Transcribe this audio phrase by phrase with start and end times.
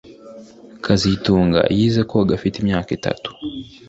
[0.83, 3.27] kazitunga yize koga afite imyaka itatu